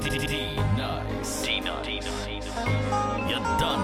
[0.00, 1.44] D nice.
[1.44, 2.44] DNYCE.
[3.26, 3.77] D nice.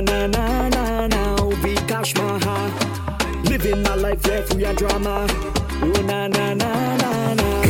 [0.00, 1.36] na na na na na.
[1.62, 2.56] Vikash Maha.
[3.48, 5.26] Living my life, left free of drama.
[5.82, 7.65] Oh, na na na na na.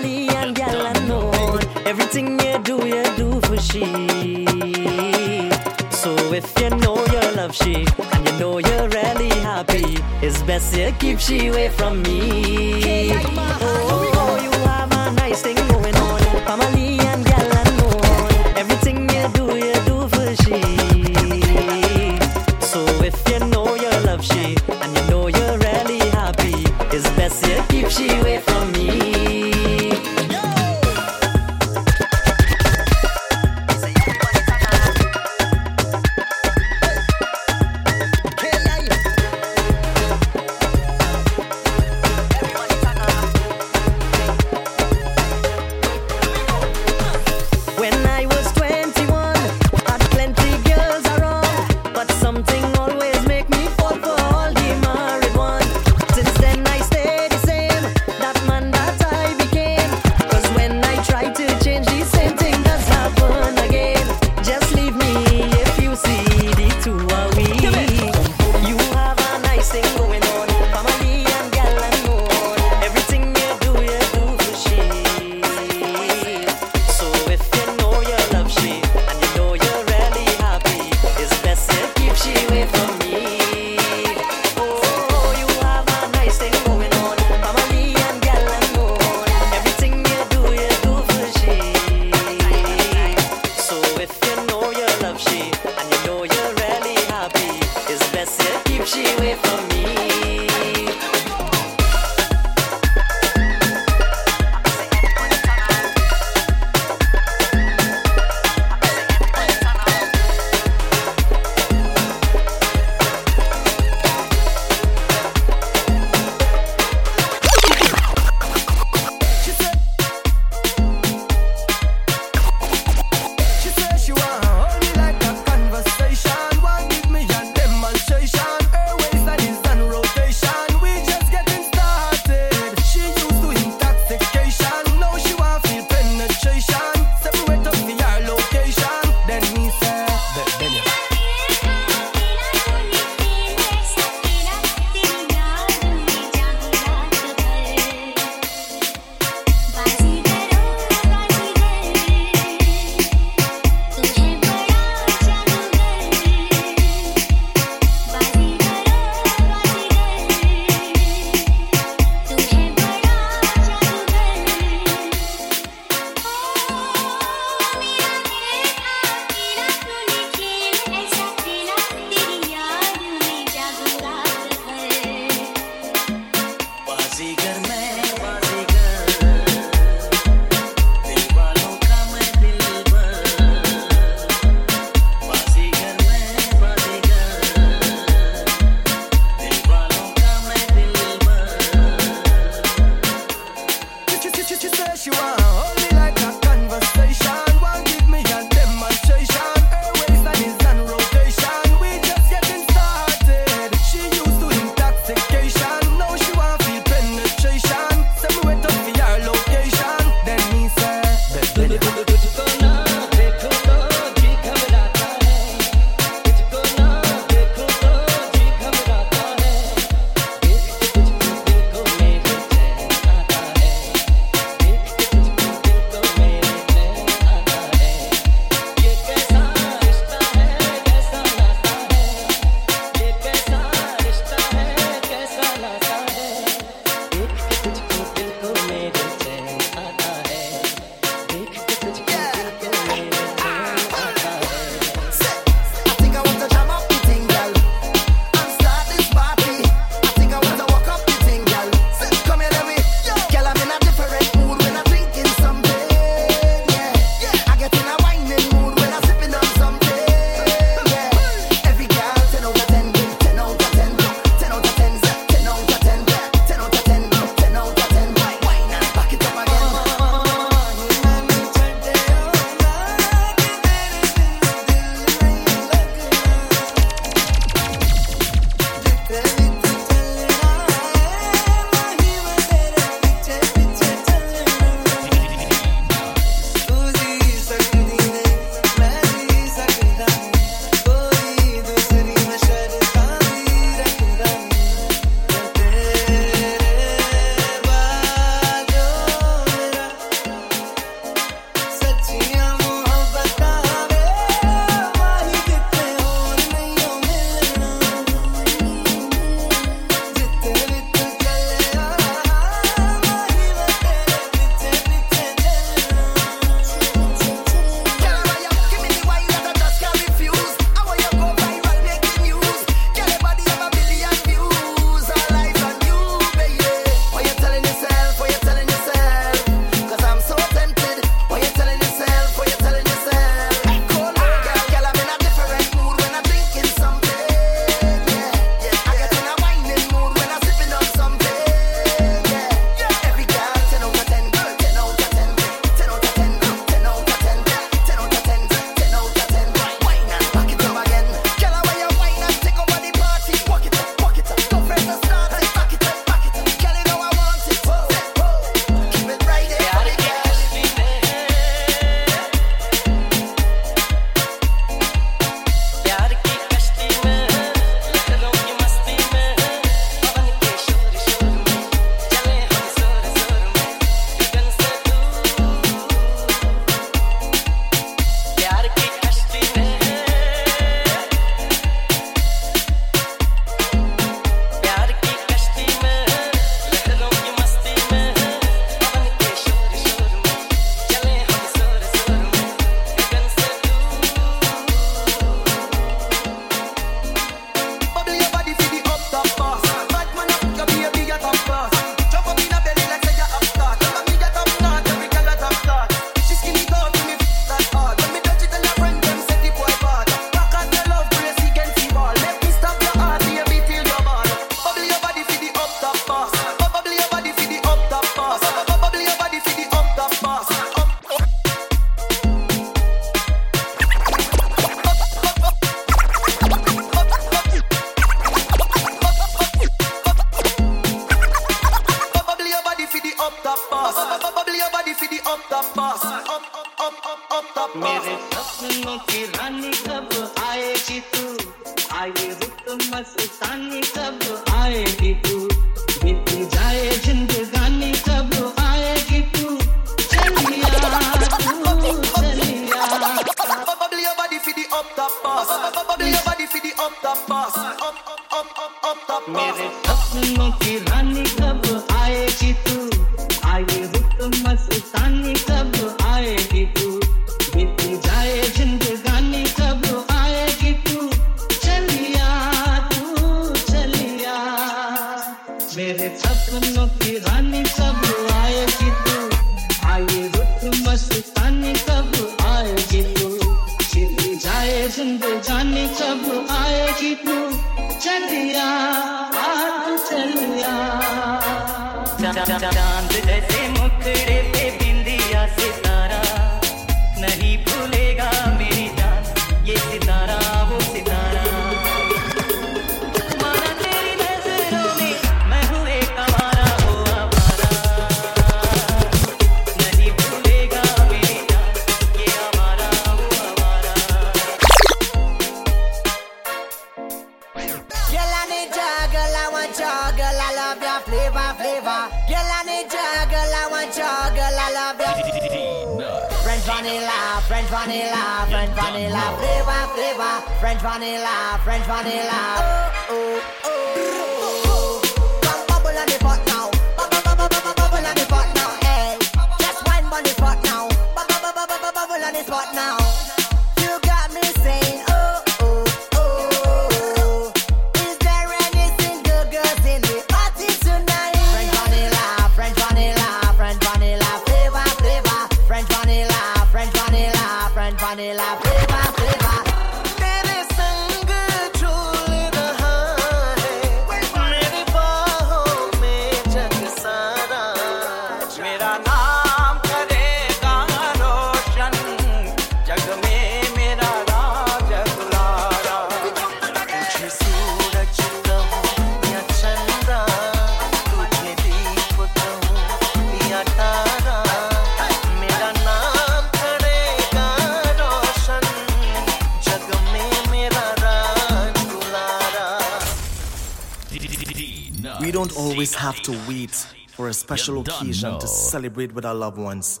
[595.38, 596.74] don't always have to wait
[597.14, 598.40] for a special occasion know.
[598.40, 600.00] to celebrate with our loved ones.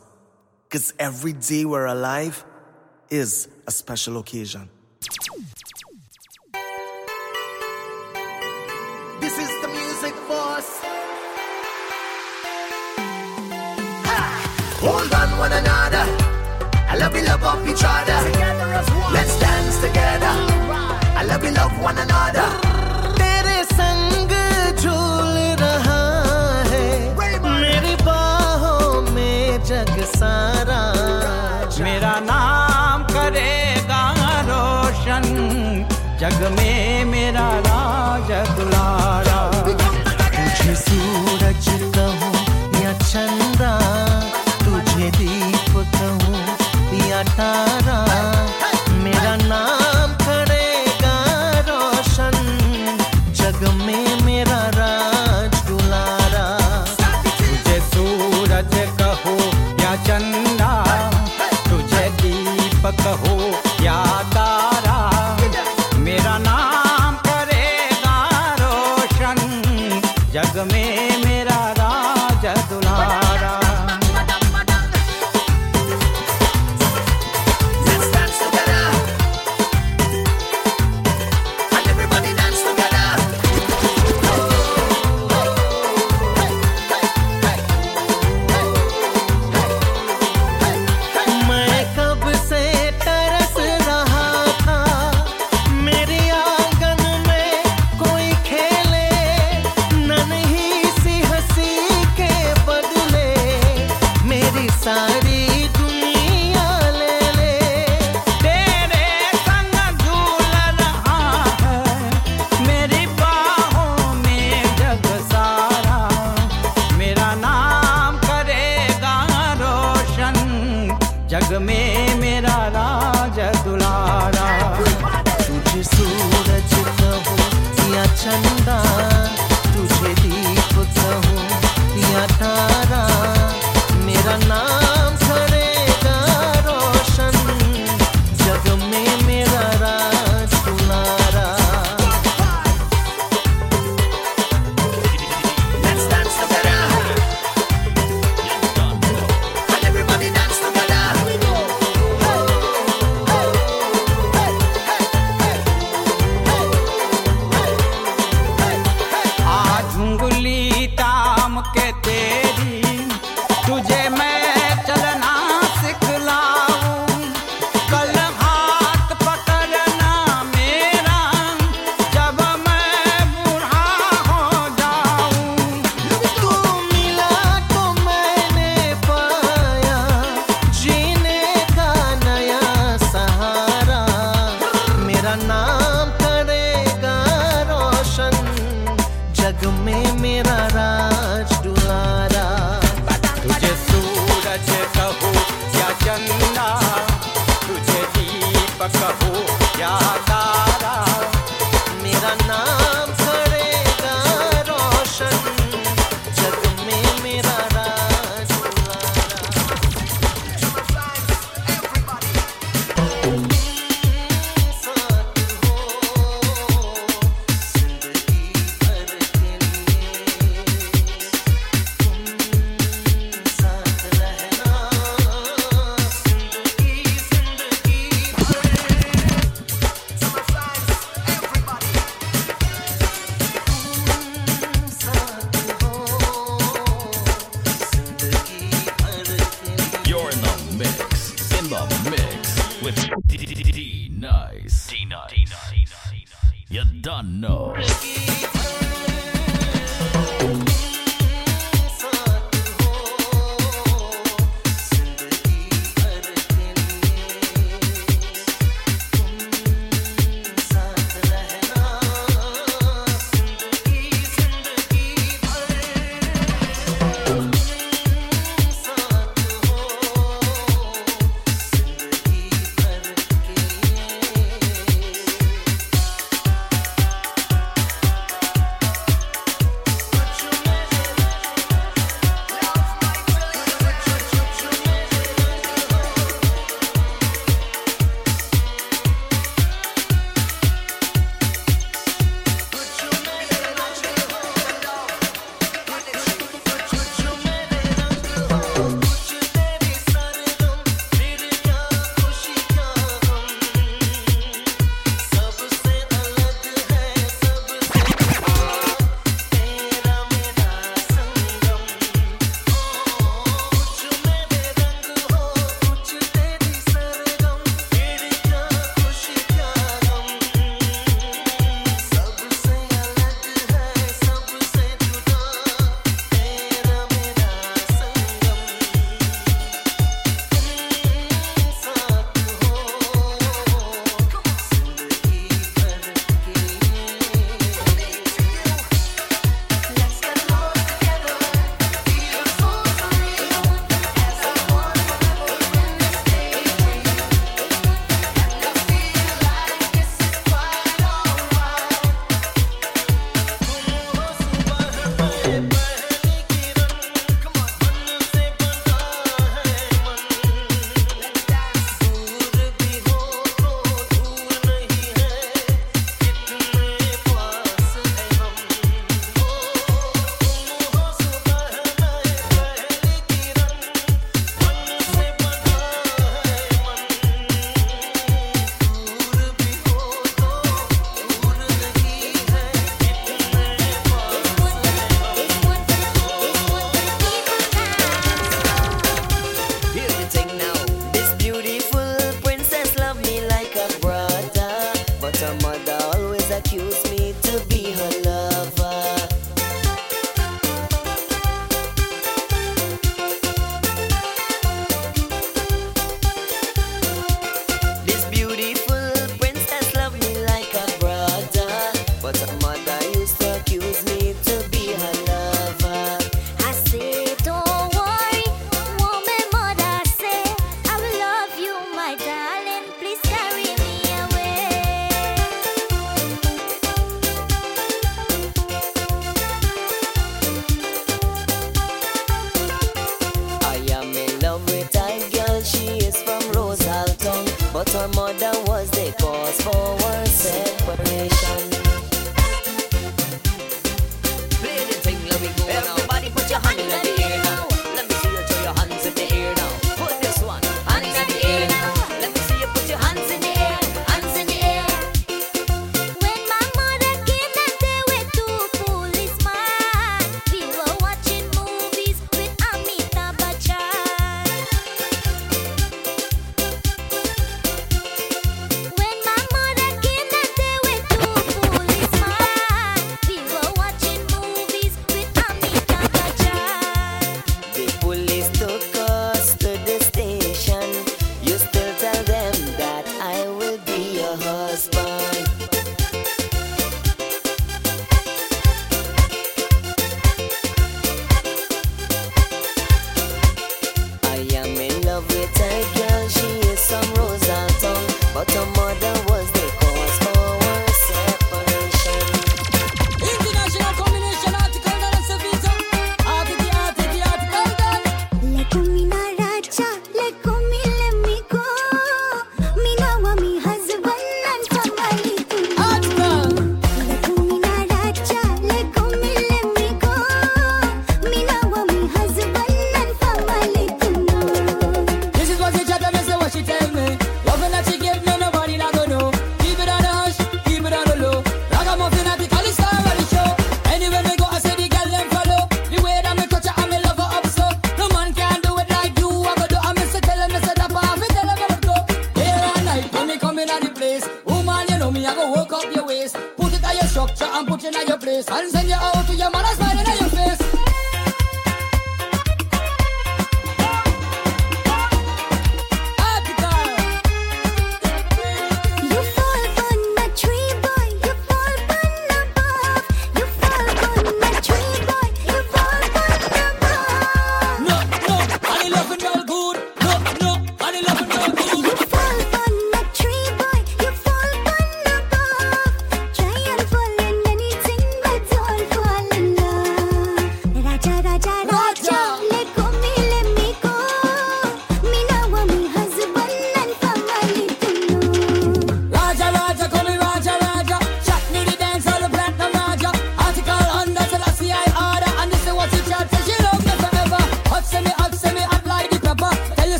[0.64, 2.44] Because every day we're alive
[3.08, 4.68] is a special occasion.
[9.20, 10.80] This is the music force.
[14.10, 14.20] Ha!
[14.80, 16.04] Hold on one another.
[16.90, 18.18] I love we love of each other.
[19.12, 20.34] Let's dance together.
[21.20, 22.67] I love we love one another.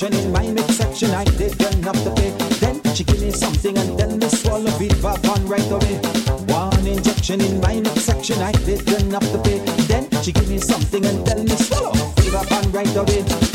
[0.00, 1.10] section in my midsection.
[1.10, 2.30] I didn't have to pay.
[2.60, 5.96] Then she give me something and tell me swallow it, Vavan right away.
[6.46, 8.40] One injection in my midsection.
[8.40, 9.58] I didn't have to pay.
[9.88, 11.92] Then she give me something and tell me swallow,
[12.32, 13.49] Vavan right away.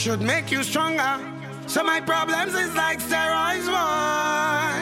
[0.00, 1.20] should make you stronger.
[1.66, 4.80] So my problems is like steroids, boy.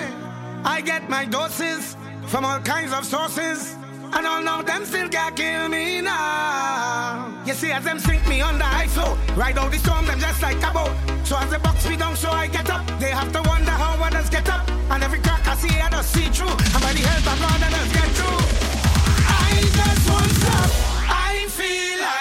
[0.64, 1.96] I get my doses
[2.28, 3.74] from all kinds of sources,
[4.14, 7.34] and all of them still can't kill me now.
[7.44, 10.62] You see, as them sink me under ISO, ride out the storm, them just like
[10.62, 10.94] a boat.
[11.24, 12.86] So as the box me down, so I get up.
[13.00, 16.12] They have to wonder how others get up, and every crack I see, I just
[16.12, 16.46] see through.
[16.74, 18.40] And by the help of God, just get through.
[19.26, 20.70] I just want up.
[21.10, 22.17] I feel like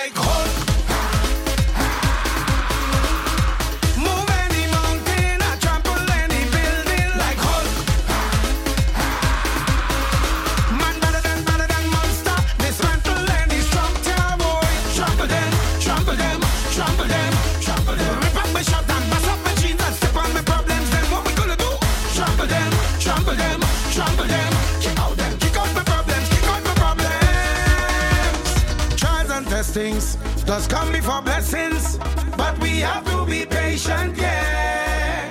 [29.78, 31.99] things does come before blessings,
[32.36, 35.30] but we have to be patient, yeah.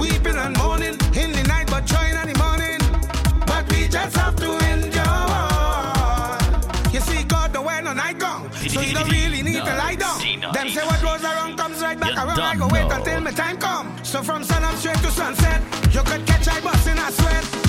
[0.00, 2.78] Weeping and mourning in the night, but joy in the morning,
[3.50, 5.42] but we just have to endure.
[6.94, 9.96] You see, God, don't wear no night gone, so you don't really need to lie
[9.96, 10.20] down.
[10.52, 12.38] Them say what goes around comes right back around.
[12.38, 13.86] I go wait until my time come.
[14.04, 15.60] So from sun up straight to sunset,
[15.92, 17.65] you could catch I bus in a sweat.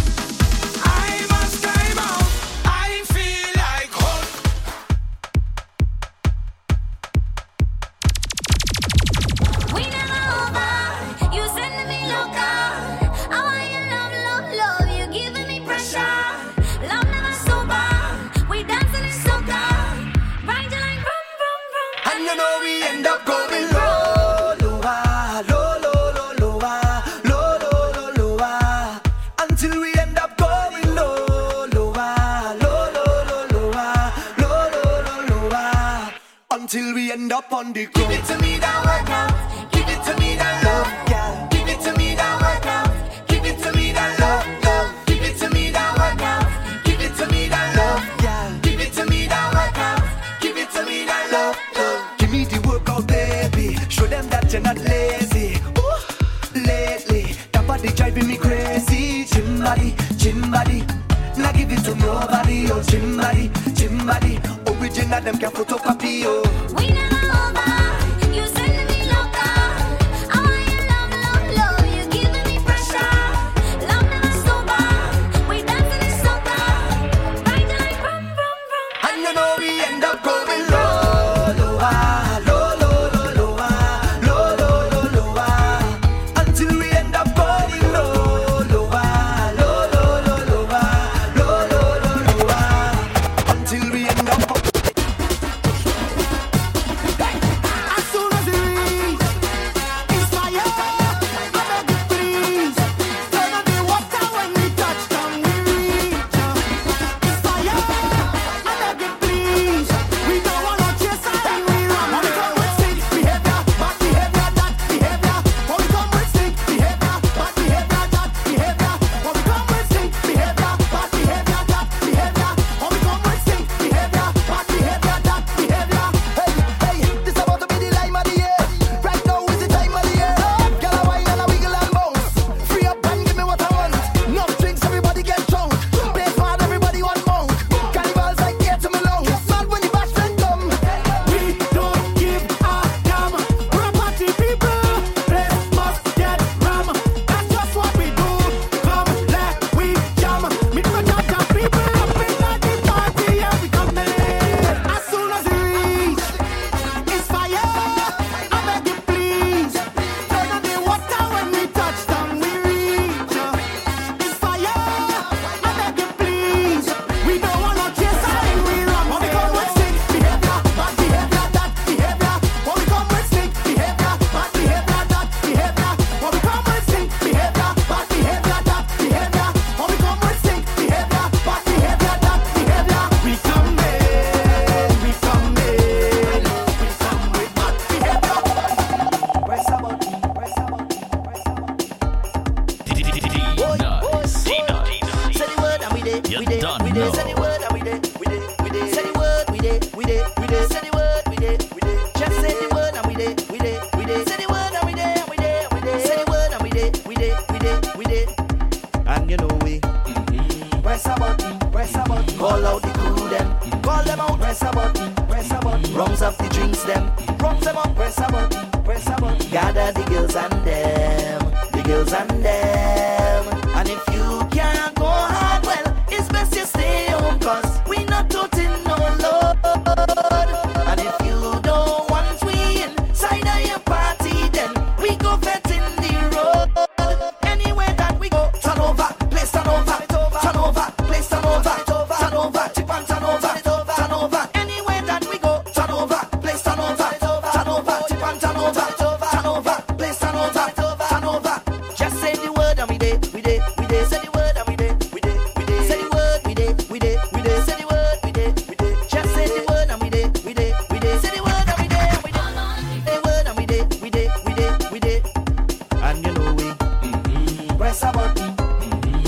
[37.28, 38.10] end up on the ground.
[38.10, 39.28] Give it to me that right now.
[39.72, 41.48] Give it to me that love, girl.
[41.52, 43.28] Give it to me that right.
[43.28, 45.06] Give it to me that love, love.
[45.08, 46.84] Give it to me that right.
[46.86, 48.60] Give it to me that love, girl.
[48.62, 50.40] Give it to me that right.
[50.40, 52.18] Give it to me that love, love.
[52.18, 53.76] Give me the workout, baby.
[53.90, 55.60] Show them that you're not lazy.
[55.84, 56.00] Ooh,
[56.56, 59.26] lately, that body driving me crazy.
[59.26, 60.86] Gym body, gym body.
[61.36, 64.40] Now give it to nobody, oh, gym body, gym body.
[64.66, 66.42] Oh, Original, them can photocopy, oh.
[66.78, 67.07] We know.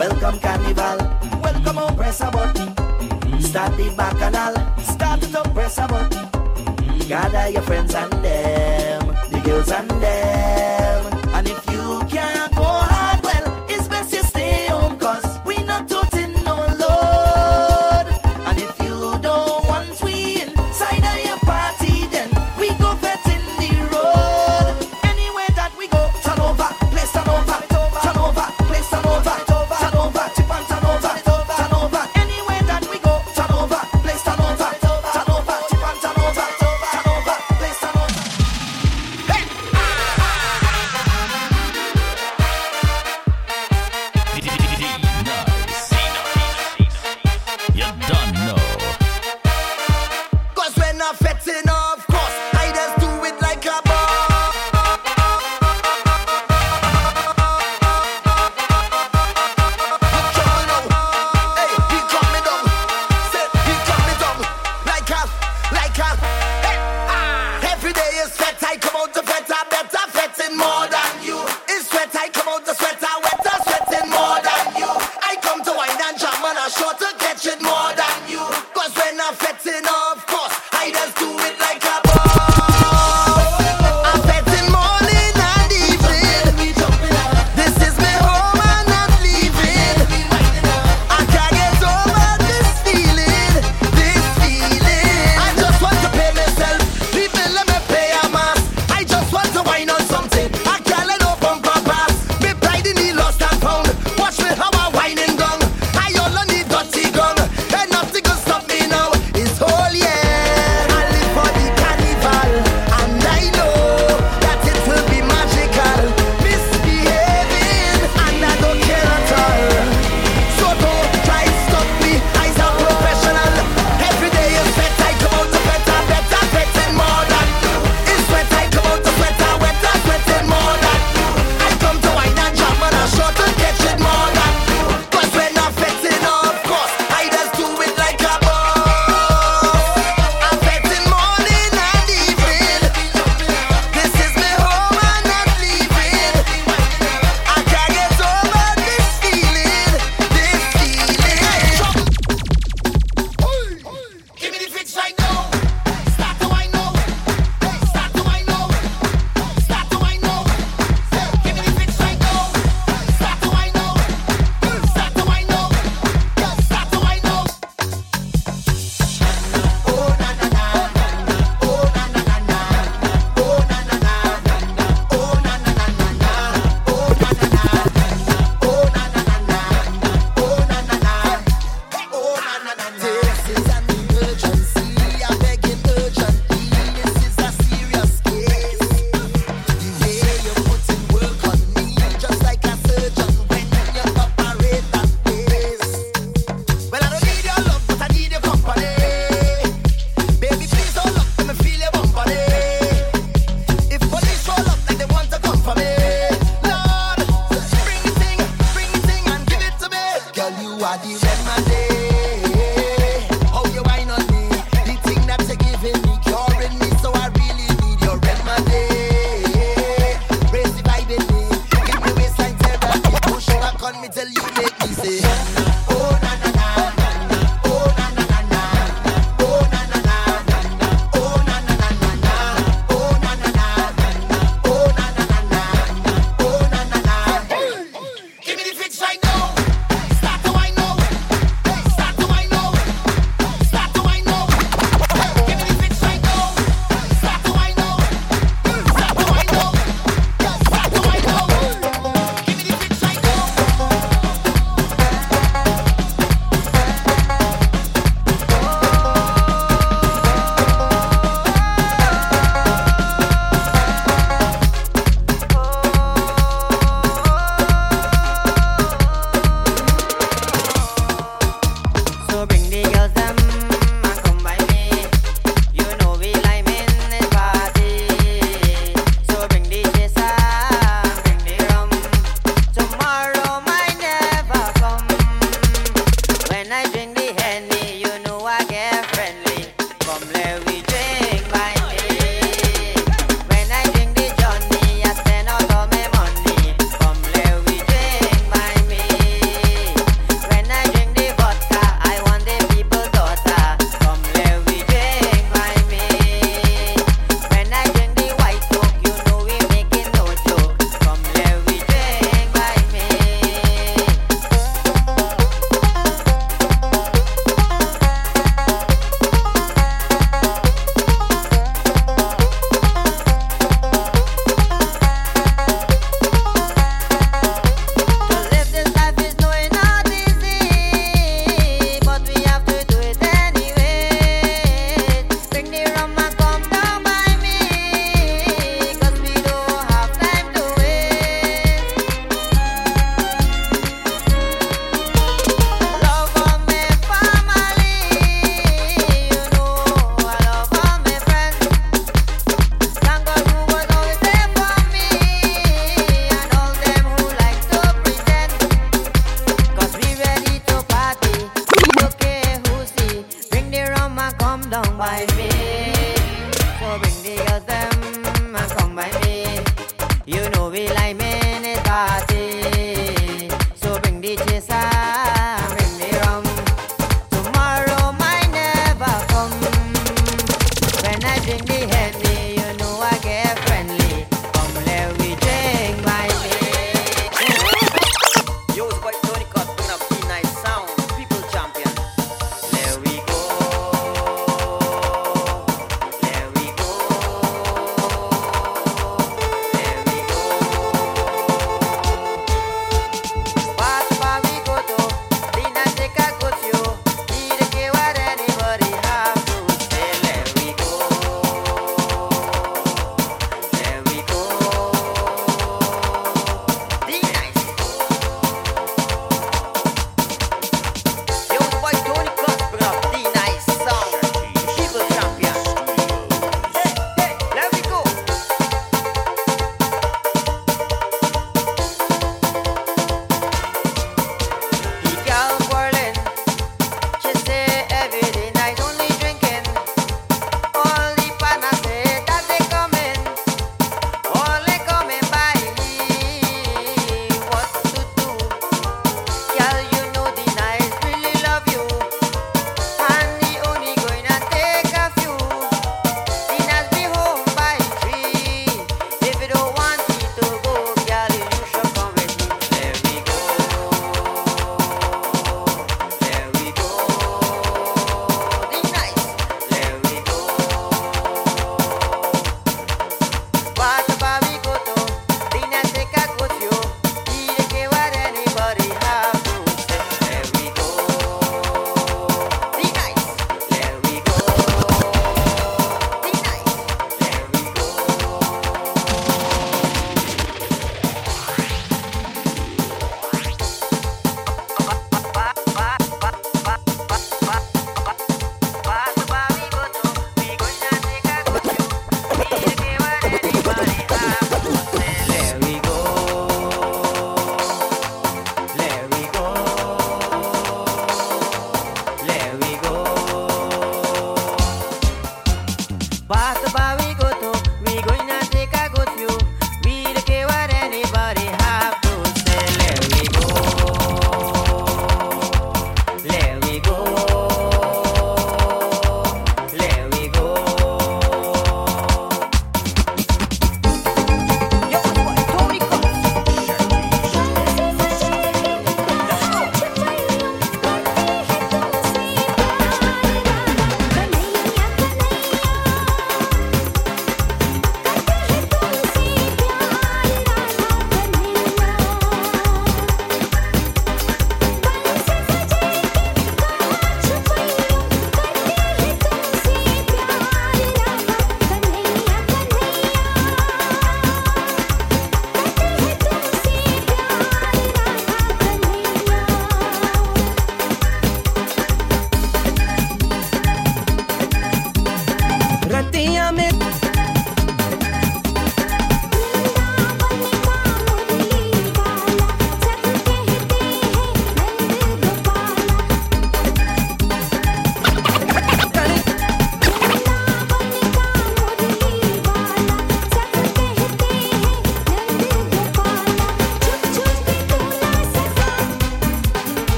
[0.00, 0.96] Welcome carnival,
[1.42, 2.72] welcome on press a button.
[3.42, 7.06] Start the bacchanal, start it up press a button.
[7.06, 10.19] Gather your friends and them, the girls and them.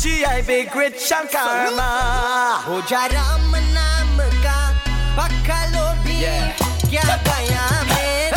[0.00, 2.62] she I big rich Shankarma, karma.
[2.66, 4.16] Ho ja Ram naam
[6.90, 8.29] kya.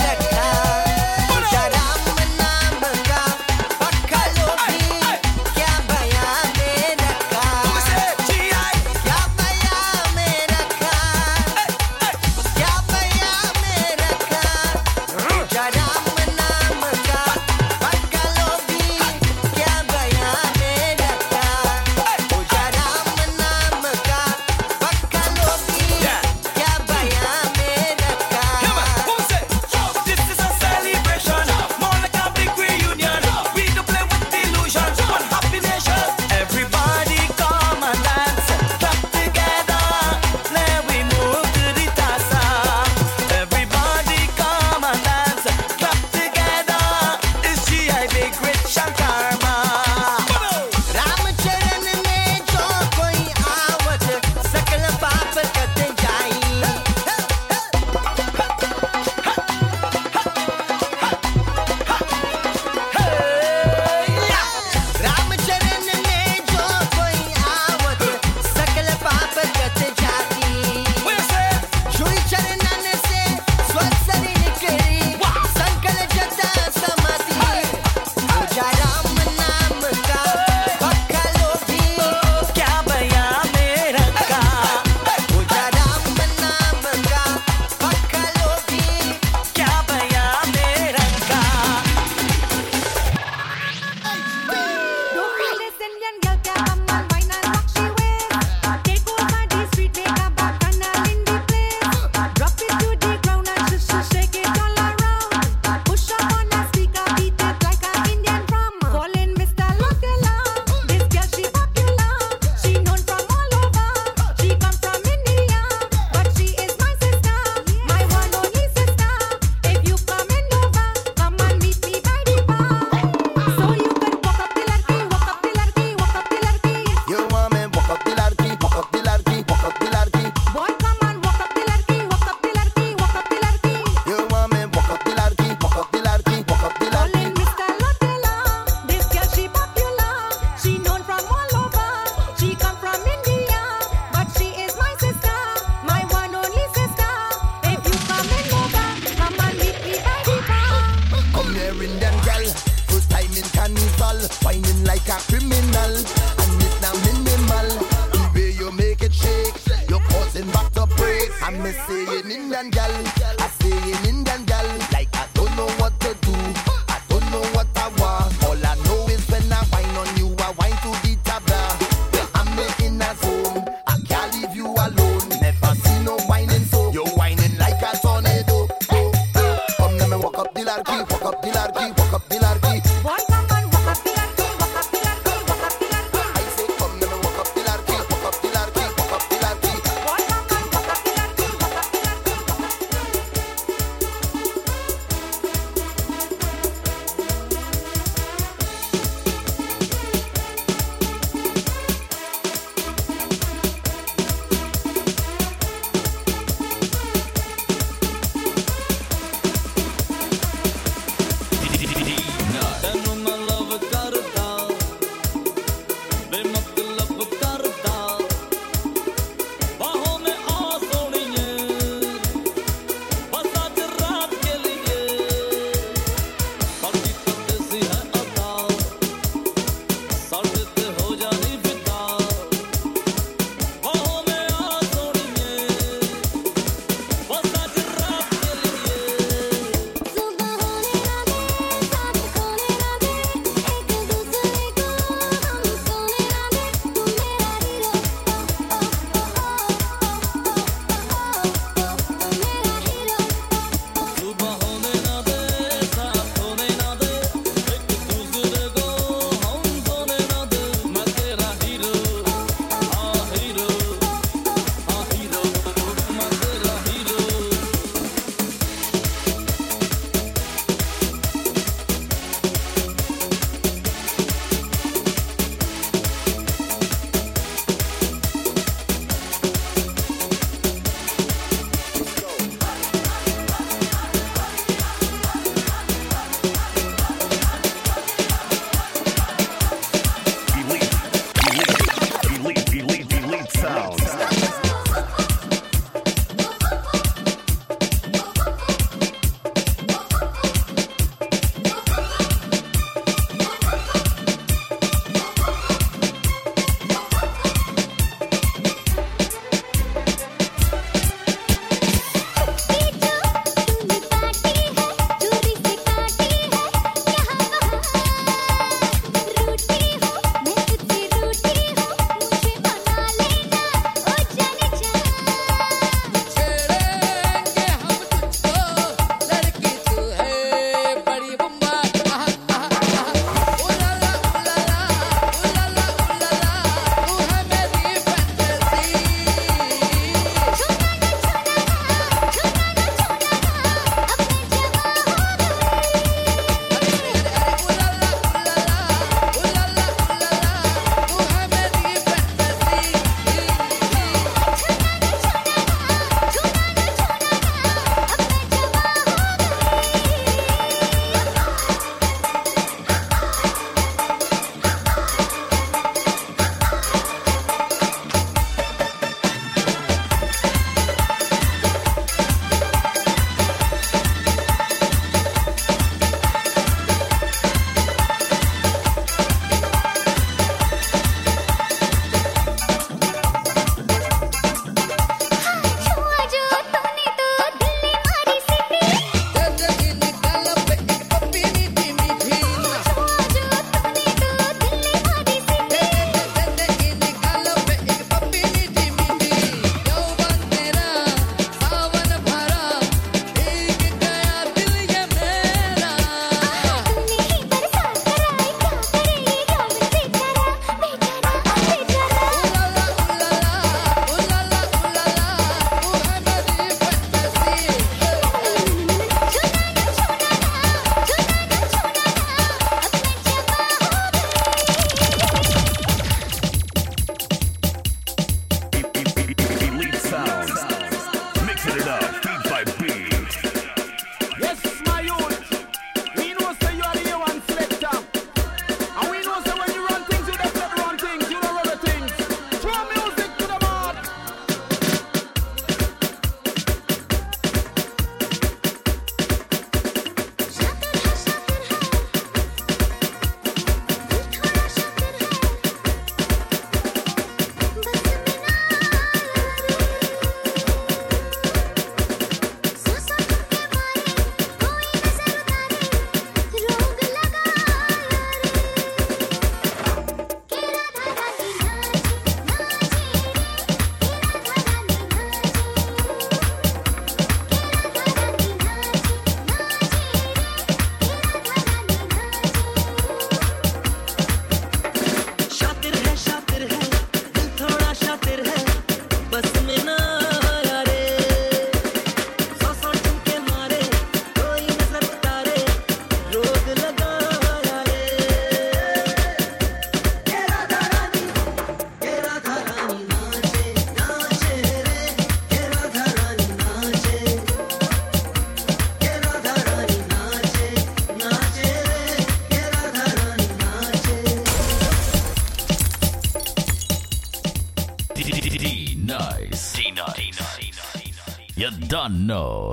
[522.09, 522.63] Know.